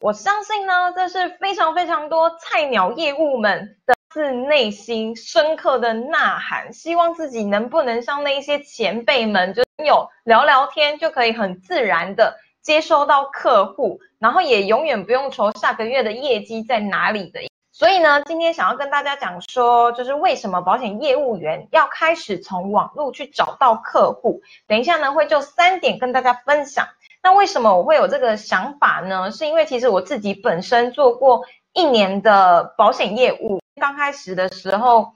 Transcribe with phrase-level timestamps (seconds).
[0.00, 17.40] 我相信呢，这是非常非常多菜鸟业务们的自内心深刻的呐喊，希望自己能不能像那一些前辈们，就有聊聊天就可以很自然的接收到客户，然后也永远不用愁下个月的业绩在哪里的。
[17.70, 24.40] 所以呢，今天想要跟大家讲说，就是为什么保险业务员要开始从网络去找到客户。
[24.66, 26.88] 等一下呢，会就三点跟大家分享。
[27.22, 29.30] 那为什么我会有这个想法呢？
[29.30, 31.44] 是因为其实我自己本身做过
[31.74, 35.12] 一年的保险业务，刚开始的时候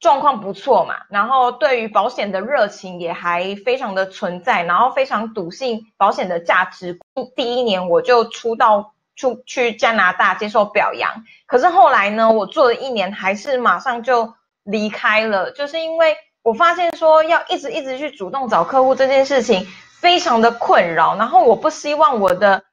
[0.00, 6.98] 状况不错嘛，然后对于保险的热情也还非常的存在，然后非常笃信保险的价值。
[7.36, 19.64] 第一年我就出到出去加拿大接受表扬，可是后来呢，我做了一年还是马上就离开了，就是因为我发现说要一直一直去主动找客户这件事情。
[20.02, 22.64] 非常的困扰，然后我不希望我的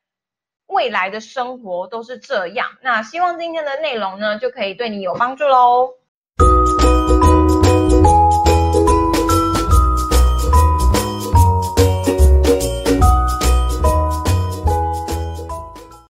[0.65, 2.69] 未来的生活都是这样。
[2.81, 5.91] 那希望今天的内容呢，就可以对你有帮助喽。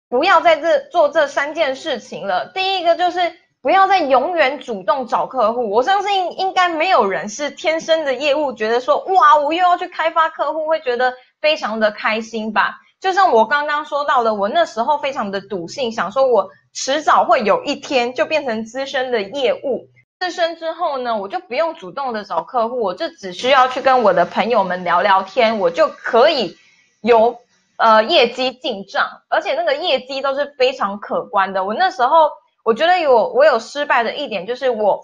[0.08, 2.46] 不要在这做这三件事情了。
[2.54, 3.41] 第一个就是。
[3.62, 12.74] 不要再永远主动找客户，我相信应该没有人是天生的业务，觉得说哇，我又要去开发客户，会觉得非常的开心吧？
[13.00, 19.86] 就像我刚刚说到的，我那时候非常的笃信，想说我迟早会有一天就变成资深的业务，
[20.18, 26.56] 资深之后呢，我就不用主动的找客户，我就只需要去跟我的朋友们聊聊天，我就可以
[27.00, 27.38] 有
[27.76, 31.62] 呃业绩进账，而且那个业绩都是非常可观的。
[31.62, 32.28] 我那时候。
[32.62, 35.00] 我觉得有我有失败的一点，就是我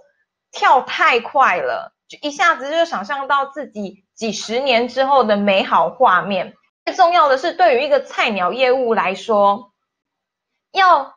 [0.51, 6.55] 跳太快了，就一下子就想象到自己几十年之后的美好画面。
[6.87, 9.73] 最重要的是，对于一个菜鸟业务来说，
[10.73, 11.15] 要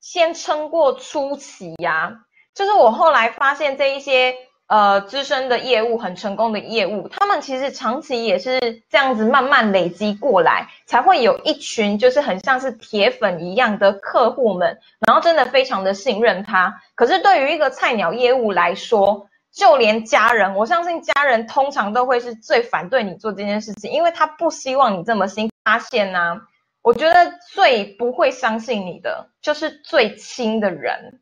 [0.00, 2.24] 先撑过初期呀。
[2.54, 4.47] 就是我后来发现这一些。
[4.68, 16.82] 呃，资深的业务很成功的业务，他们其实长期也是这样子慢慢累积过来，才会有一群就是很像是铁粉一样的客户们，然后真的非常的信任他。
[16.94, 26.42] 可是对于一个菜鸟业务来说，就连家人，我相信家人通常都会是最反对你做这件事情，因为他不希望你这么新发现呐。
[26.82, 31.20] 我觉得最不会相信你的就是最亲的人。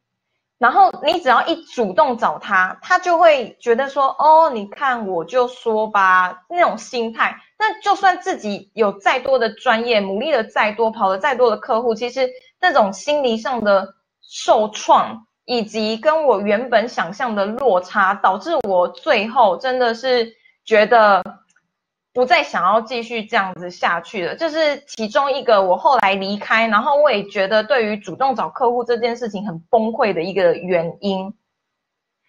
[0.59, 7.37] 然后你只要一主动找他，他就会觉得说，哦，你看我就说吧，那种心态。
[7.59, 12.29] 那就算自己有再多的专业，努力的再多，跑了再多的客户，其实
[12.61, 20.33] 那种心理上的受创，以及跟我原本想象的落差，导致我最后真的是
[20.65, 21.23] 觉得。
[22.17, 31.35] 不再想要继续这样子下去了，这是其中一个我后来离开，然后我也觉得对于主动找客户这件事情很崩溃的一个原因。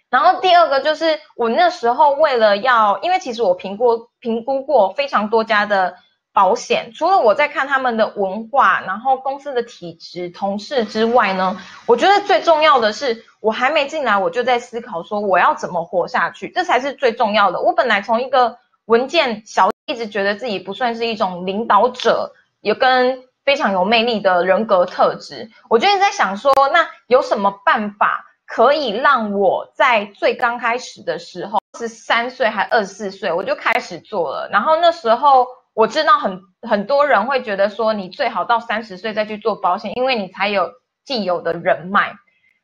[0.09, 5.95] 然后第二个就是我那时候为了要，因为其实我评估评估过非常多家的
[6.33, 11.55] 保险，除了我在看他们的文化，然后公司的体制、同事之外呢，
[11.85, 17.61] 我觉得最重要的是我还没进来，我就在思考说我要怎么活下去，这才是最重要的。
[17.61, 19.69] 我本来从一个文件小。
[19.89, 25.49] 一直觉得自己不算是一种领导者，也跟非常有魅力的人格特质。
[25.69, 34.49] 我就在想说，那有什么办法可以让我在最刚开始的时候，是三岁还二十四岁，我就开始做了。
[34.51, 40.69] 然后那时候我知道很很多人会觉得说，你最好到三十岁再去做保险，因为你才有
[41.05, 42.13] 既有的人脉。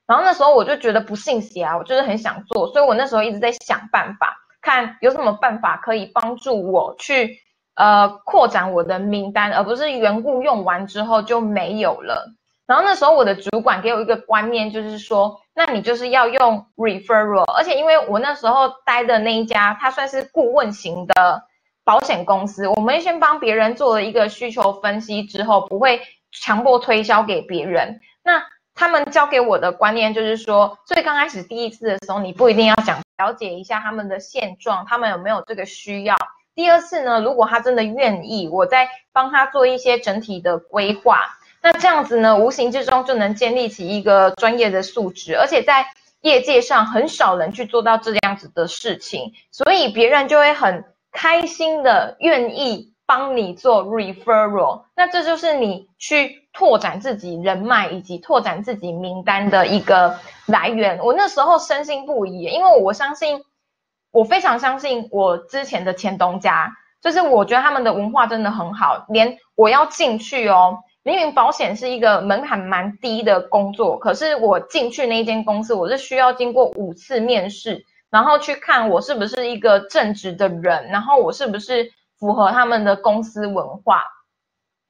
[0.05, 4.35] 然后那时候我就觉得不信邪啊，我就是很想做，所以我那时候一直在想办法。
[4.63, 7.37] 看有什么办法可以帮助我去
[7.75, 12.31] 呃扩展我的名单，而不是缘故用完之后就没有了。
[12.65, 21.43] 然后那时候我的主管给我一个观念，就是说，那你就是要用 referral，而且因为我那时候待的那一家，它算是顾问型的
[21.83, 25.99] 保险公司，我们先帮别人做了一个需求分析之后，不会
[26.31, 27.99] 强迫推销给别人。
[28.23, 28.41] 那
[28.73, 36.15] 他们教给我的观念就是说，最刚开始第一次的时候，你不一定要讲了解一下他们的现状，他们有没有这个需要。
[36.55, 41.19] 第二次呢，如果他真的愿意，我再帮他做一些整体的规划，
[41.61, 45.85] 那这样子呢，无形之中就能建立起一个专业的素质，而且在
[46.21, 52.91] 业界上很少人去做到这样子的事情，所以别人就会很开心的愿意。
[53.05, 60.99] 帮你做 referral，那这就是你去拓展自己人脉以及拓展自己名单的一个来源。
[60.99, 63.43] 我那时候深信不疑，因为我相信，
[64.11, 66.71] 我非常相信我之前的前东家，
[67.01, 84.05] 就是我觉得他们的文化真的很好，连我要进去哦，明明保险是一个门槛蛮低的工作，可是我进去那间公司，我是需要经过五次面试，然后去看我是不是一个正直的人，然后我是不是符合他们的公司文化。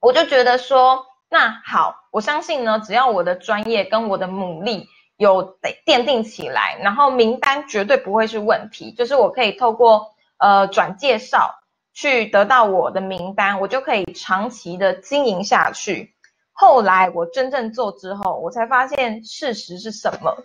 [0.02, 4.88] 我就觉得说，那好，我相信呢，只要我的专业跟我的努力
[5.18, 11.60] 有奠定起来，然后名单绝对不会是问题，就是我可以透过呃转介绍。
[11.96, 16.12] 去得到我的名单，我就可以长期的经营下去。
[16.52, 20.36] 后来我真正做之后，我才发现事实是什么？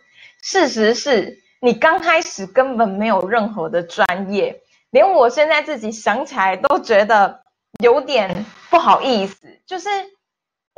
[0.42, 4.60] 事实是你刚开始根本没有任何的专业，
[4.90, 7.40] 连我现在自己想起来都觉得
[7.82, 9.48] 有点不好意思。
[9.66, 9.88] 就是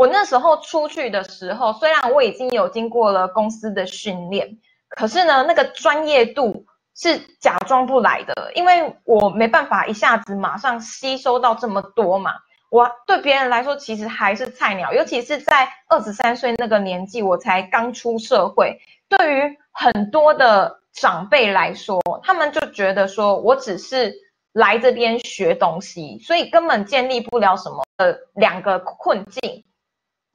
[0.00, 4.56] 我那时候出去的时候，虽然我已经有经过了公司的训练，
[4.88, 6.64] 可是呢，那个专业度。
[6.96, 12.32] 是假装不来的，因为我没办法一下子马上吸收到这么多嘛。
[12.70, 18.78] 我对别人来说其实还是菜鸟，尤其是在二十三岁那个年纪，我才刚出社会。
[19.08, 24.12] 对于很多的长辈来说，他们就觉得说我只是
[24.52, 29.64] 来这边学东西，所以根本建立不了什么的两个困境。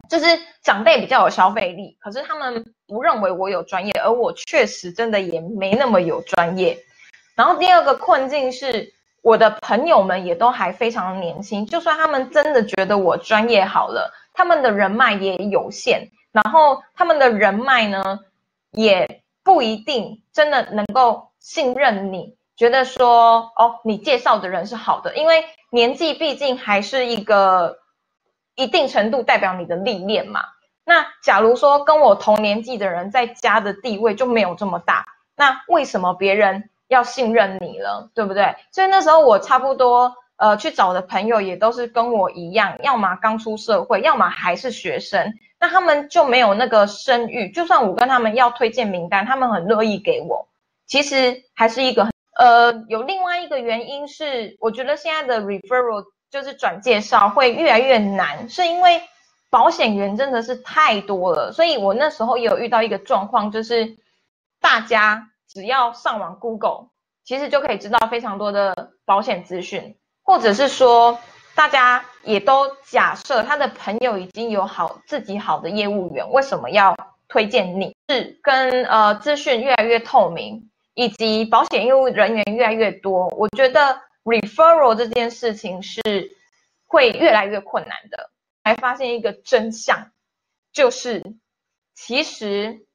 [0.10, 0.26] 就是
[0.62, 6.78] 长辈比较有消费力，可是他们不认为我有专业，而我确实真的也没那么有专业。
[7.36, 18.20] 然后第二个困境是，我的朋友们也都还非常年轻，就算他们真的觉得我专业好了，他们的人脉也有限，然后他们的人脉呢，
[18.72, 27.80] 也不一定真的能够信任你，觉得说哦，你介绍的人是好的，因为年纪毕竟还是一个。
[28.56, 30.42] 一定程度代表你的历练嘛？
[30.86, 35.06] 那假如说跟我同年纪的人在家的地位就没有这么大，
[35.36, 38.10] 那为什么别人要信任你了？
[38.14, 38.56] 对不对？
[38.72, 45.34] 所以那时候我差不多呃去找的朋友也都是跟我一样，要么刚出社会，要么还是学生。
[45.60, 50.48] 那他们就没有那个声誉，就算我跟他们要推荐名单，他们很乐意给我。
[50.86, 56.06] 其实还是一个呃有另外一个原因是，我觉得现在的 referral。
[56.36, 59.02] 就是转介绍会越来越难，是因为
[59.50, 63.96] 保险员真的是太多了，所以我那时候也有遇到一个状况，就是
[64.60, 66.88] 大家只要上网 Google，
[67.24, 71.18] 其实就可以知道非常多的保险资讯，或者是说
[71.56, 76.98] 大家也都假设他的朋友已经有好自己好的业务员，为什么要
[77.30, 77.96] 推荐你？
[78.10, 84.02] 是跟呃资讯越来越透明，以及保险业务人员越来越多，我觉得。
[84.26, 86.02] Referral 这件事情是
[86.86, 88.32] 会越来越困难的。
[88.64, 90.12] 还发现一个真相，
[90.74, 91.22] 就是
[91.94, 92.86] 其实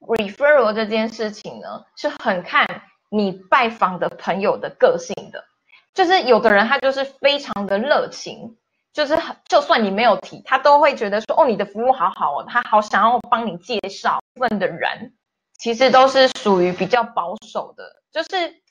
[0.00, 2.66] referral 这件事情呢，是很看
[3.10, 5.44] 你拜访的朋友的个性的。
[5.92, 8.56] 就是有的人他就是非常的热情，
[8.94, 9.14] 就是
[9.46, 14.18] 就算你没有提，他都会觉得说，哦，你的服务好好哦，他好想要帮你介绍。
[14.32, 15.12] 部分的人
[15.58, 18.62] 其实都是属于比较保守的，就是。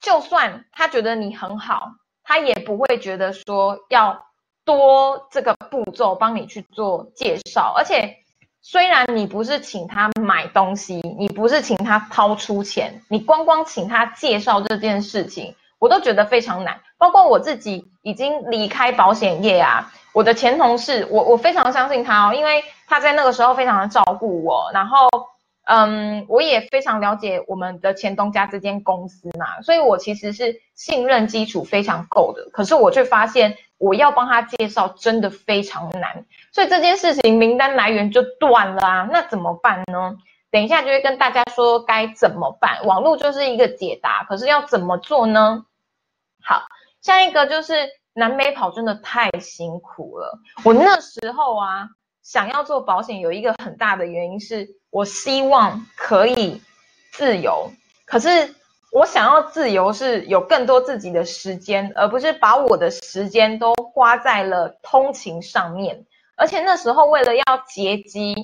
[0.00, 1.88] 就算他觉得你很好，
[2.22, 4.26] 他也不会觉得说要
[4.64, 7.74] 多这个步骤帮你去做介绍。
[7.76, 8.16] 而且，
[8.62, 16.80] 虽然你不是请他买东西，你不是请他掏出钱，你光光请他介绍这件事情，我都觉得非常难。
[16.96, 25.08] 包括我自己已经离开保险业啊，我的前同事，我我非常相信他哦，因为他在那个时候非常的照顾我，然后。
[25.70, 32.48] 嗯，我也非常了解我们的前东家这间公司嘛，所以我其实是信任基础非常够的。
[32.50, 39.08] 可是我却发现，我要帮他介绍真的非常难，所以这件事情名单来源就断了啊。
[39.12, 40.16] 那怎么办呢？
[40.50, 42.86] 等一下就会跟大家说该怎么办。
[42.86, 45.66] 网络就是一个解答，可是要怎么做呢？
[46.42, 46.62] 好，
[47.02, 47.74] 下一个就是
[48.14, 50.38] 南北跑真的太辛苦了。
[50.64, 51.90] 我那时候啊。
[52.28, 56.60] 想要做保险有一个很大的原因是我希望可以
[57.10, 57.70] 自由，
[58.04, 58.54] 可是
[58.92, 66.04] 我想要自由是有更多自己的时间，而不是把我的时间都花在了通勤上面。
[66.36, 68.34] 而且那时候为了要接机，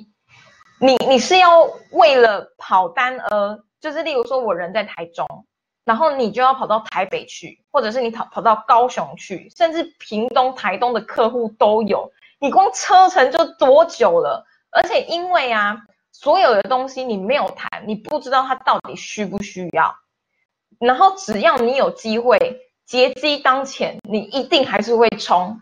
[0.80, 5.26] 你你是要为了跑单而，就是例如说我人在台中，
[5.84, 12.10] 然后你就要跑到台北去，或者是你跑跑到高雄去，甚至屏东、台东的客户都有。
[12.44, 14.44] 你光车程就多久了？
[14.70, 15.78] 而且因为啊，
[16.12, 19.96] 所有的东西你没有谈，你不知道他到底需不需要。
[20.78, 22.36] 然后只要你有机会，
[22.84, 25.58] 劫机当前，你一定还是会冲。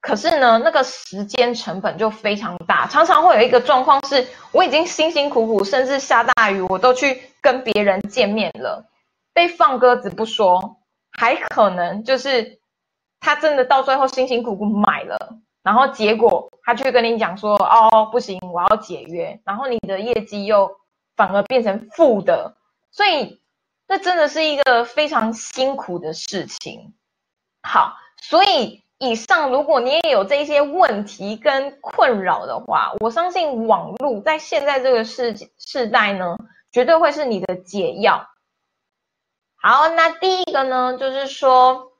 [0.00, 8.86] 可是呢，那个时间成本就非常大，常常会有一个状况是，我已经辛辛苦苦，甚至下大雨，我都去跟别人见面了，
[9.34, 10.76] 被放鸽子不说，
[11.18, 12.60] 还可能就是
[13.18, 15.18] 他真的到最后辛辛苦苦买了。
[15.66, 20.70] 然后结果他去跟你讲说，哦，不行，我要解约，然后你的业绩又
[21.16, 22.54] 反而变成负的，
[22.92, 23.40] 所以
[23.88, 26.94] 这真的是一个非常辛苦的事情。
[27.64, 36.36] 好，所以以上如果你也有这些问题跟困扰的话，我相信网络在现在这个世世代呢，
[36.70, 38.24] 绝对会是你的解药。
[39.56, 41.90] 好，那第一个呢，就是说，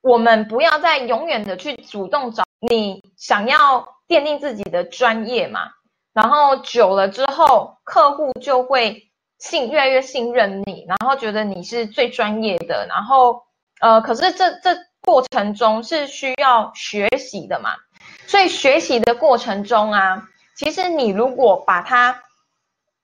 [0.00, 2.42] 我们不要再永远的去主动找。
[2.68, 5.70] 你想要奠定自己的专业嘛？
[6.12, 12.86] 然后久了之后，客户就会信越来越信任你，然后觉得你是最专业的。
[12.88, 13.42] 然后，
[13.80, 17.74] 呃，可是这这过程中是需要学习的嘛？
[18.26, 22.22] 所以学习的过程中啊，其实你如果把它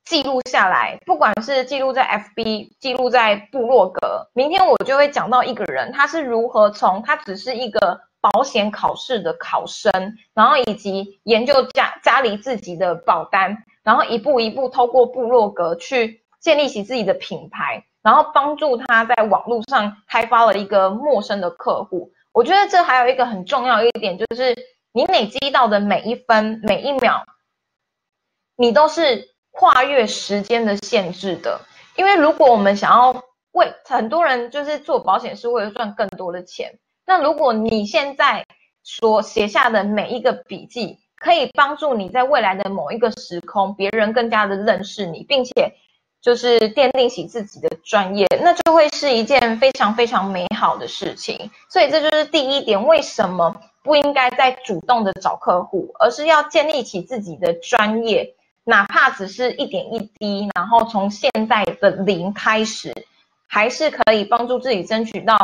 [0.05, 8.01] 记录下来，不管是记录在 FB，记录在部落格，明天我就会讲到一个人，他是如何从他只是一个。
[8.21, 9.91] 保险考试的考生，
[10.35, 22.13] 然后以及研究家家里自己的保单，然后一步一步透过部落格去建立起自己的品牌，然后帮助他在网络上开发了一个陌生的客户。
[22.33, 24.55] 我觉得这还有一个很重要一点，就是
[24.93, 27.25] 你累积到的每一分每一秒，
[28.57, 31.61] 你都是跨越时间的限制的。
[31.97, 36.79] 因为如果我们想要为很多人就是做保险是为了赚更多的钱。
[37.11, 38.47] 那如果你现在
[38.85, 45.73] 所写下的每一个笔记，可以帮助你在未来的某一个时空，别人更加的认识你，并且
[46.23, 51.51] 就是奠定起自己的专业，那就会是一件非常非常美好的事情。
[51.69, 62.95] 所以这就是第一点，为什么不应该再主动的找客户，而是要建立起自己的专业，哪怕只是一点一滴，然后从现在的零开始，
[63.49, 65.37] 还是可以帮助自己争取到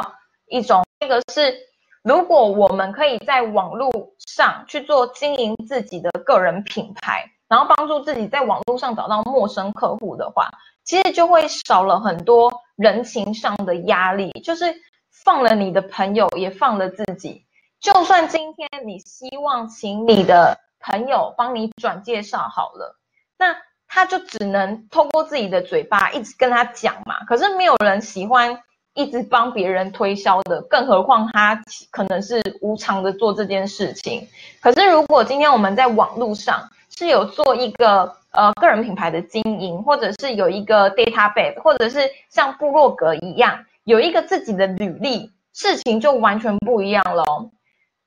[0.46, 0.85] 一种。
[0.98, 1.54] 这个是，
[2.02, 10.50] 如果我们可以在网络上去做经营自己的个人品牌，然后帮助自己在网络上找到陌生客户的话，
[10.84, 14.74] 其实就会少了很多人情上的压力，就是
[15.10, 17.44] 放了你的朋友，也放了自己。
[17.78, 22.98] 就算今天你希望请你的朋友帮你转介绍好了，
[23.38, 23.54] 那
[23.86, 27.22] 他就只能透过自己的嘴巴一直跟他讲嘛。
[27.26, 28.62] 可是没有人喜欢。
[28.96, 34.26] 一直帮别人推销的，更何况他可能是无偿的做这件事情。
[34.60, 47.22] 可是如果今天我们在网络上是有做一个呃个人品牌的经营，或者是有一个 database，或者是像部落格一样有一个自己的履历，事情就完全不一样了。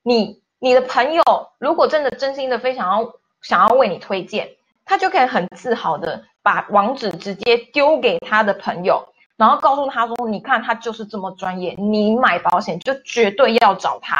[0.02, 1.22] 你你的朋友
[1.58, 4.48] 如果真的真心的非常要想要为你推荐，
[4.84, 9.06] 他就可以很自豪的把网址直接丢给他的朋友。
[9.40, 14.14] 然后告诉他说：“你看，他就是这么专业，你买保险就绝对要找他。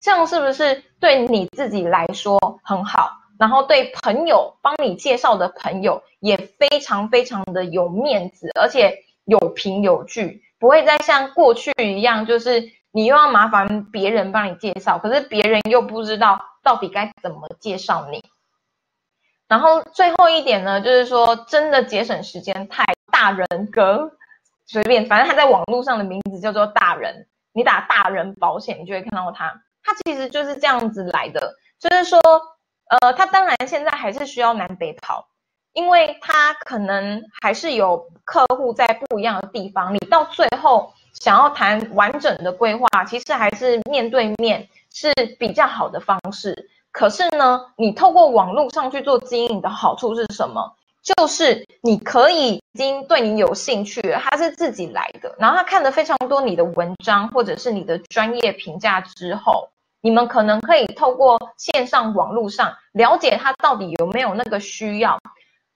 [0.00, 3.12] 这样是不是对你自己来说很好？
[3.38, 18.24] 然后对朋友帮你介绍的朋友也非常非常的有面子，而且有凭有据，不会再像过去一样，就是你又要麻烦别人帮你介绍，可是别人又不知道到底该怎么介绍你。
[19.46, 24.10] 然后最后一点呢，就是说真的节省时间，太大人格。”
[24.68, 29.50] 随便，反正他在网络上的名字叫做大人，你打大人保险，你就会看到他。
[29.82, 32.20] 他其实就是这样子来的，就是说，
[32.90, 35.26] 呃，他当然现在还是需要南北跑，
[35.72, 39.94] 因为他可能还是有客户在不一样的地方。
[39.94, 46.68] 你到最后想要谈完整的规划，其实还是面对面是比较好的方式。
[46.92, 50.74] 可是呢，你透过网络上去做经营的好处是什么？
[51.16, 59.68] 就是你可以已经对你有兴趣了，他是自己来的，然后他看了非常多你的文章或者是你的专业评价之后，
[60.02, 65.18] 你们可能可以透过线上网络上了解他到底有没有那个需要，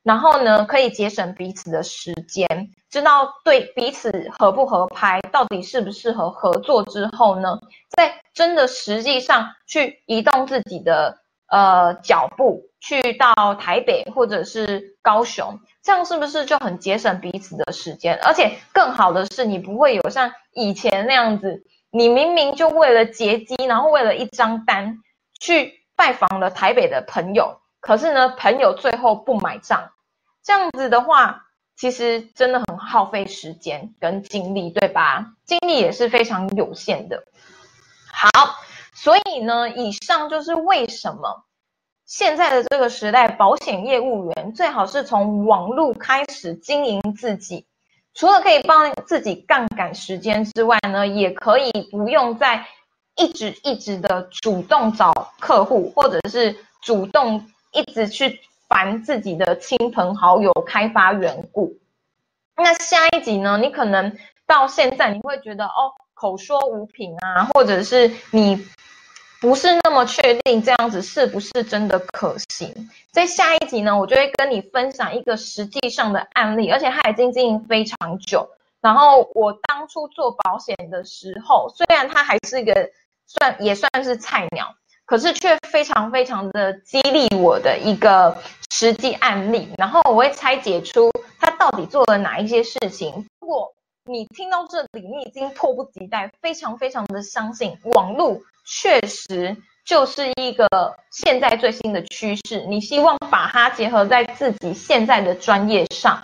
[0.02, 2.46] 然后呢可以节省彼此的时间，
[2.90, 7.58] 知道对彼此合不合拍，到底适不适合合作之后呢，
[7.96, 11.22] 在真的实际上去移动自己的
[11.52, 12.64] 呃脚步。
[12.85, 18.18] 去到台北或者是高雄，这样是不是就很节省彼此的时间？
[18.25, 24.99] 而且更好的是，你不会有像以前那样子，你明明就为了结机，然后为了一张单
[25.38, 29.92] 去拜访了台北的朋友，可是呢，朋友最后不买账，
[30.42, 31.44] 这样子的话，
[31.76, 35.35] 其实真的很耗费时间跟精力，对吧？
[35.47, 37.23] 精力也是非常有限的。
[38.12, 38.56] 好，
[39.02, 41.42] 所以呢，以上就是为什么。
[42.06, 47.66] 现在的这个时代，保险业务员最好是从网络开始经营自己，
[48.14, 52.64] 除了可以帮自己杠杆时间之外呢，也可以不用再
[53.16, 61.76] 一直一直的主动找客户，或者是主动一直去烦自己的亲朋好友、开发缘故。
[62.54, 63.59] 那下一集呢？
[63.59, 64.16] 你可能
[64.47, 68.64] 到现在你会觉得哦，口说无凭啊，或者是你
[69.42, 72.88] 不是那么确定这样子是不是真的可行。
[73.11, 78.49] 在下一集呢，我就会跟你分享一个实际上的案例，而且它已经经营非常久。
[78.80, 82.88] 然后我当初做保险的时候，虽然它还是一个
[83.26, 84.72] 算也算是菜鸟，
[85.06, 88.37] 可是却非常非常的激励我的一个
[88.70, 89.68] 实际案例。
[89.76, 93.26] 然后我会拆解出他到底做了哪一些事情。
[93.40, 100.66] 如果你听到这里，你已经迫不及待，非常非常的相信网络确实就是一个
[101.11, 102.64] 现在最新的趋势。
[102.66, 106.23] 你希望把它结合在自己现在的专业上，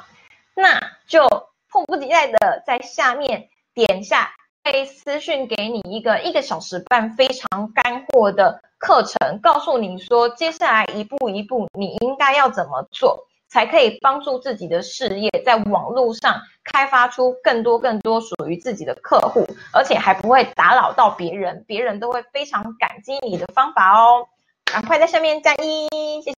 [0.54, 1.26] 那就。
[1.70, 4.30] 迫不及待的在下面点下，
[4.64, 24.28] 会私讯给你一个一个小时半非常干货的课程，告诉你说接下来一步一步你应该要怎么做，才可以帮助自己的事业在网络上开发出更多更多属于自己的客户，而且还不会打扰到别人，别人都会非常感激你的方法哦。
[24.64, 25.88] 赶快在下面加一，
[26.22, 26.36] 谢谢。